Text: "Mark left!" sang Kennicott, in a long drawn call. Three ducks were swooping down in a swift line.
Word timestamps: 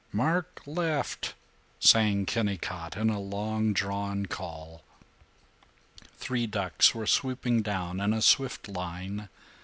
"Mark 0.11 0.61
left!" 0.65 1.35
sang 1.79 2.25
Kennicott, 2.25 2.97
in 2.97 3.11
a 3.11 3.19
long 3.19 3.71
drawn 3.71 4.25
call. 4.25 4.81
Three 6.17 6.47
ducks 6.47 6.95
were 6.95 7.05
swooping 7.05 7.61
down 7.61 7.99
in 7.99 8.11
a 8.11 8.23
swift 8.23 8.67
line. 8.67 9.29